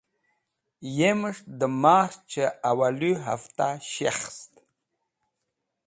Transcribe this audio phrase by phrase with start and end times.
[0.97, 4.53] Yemes̃h dẽ March-e awalũ hafta shekhest.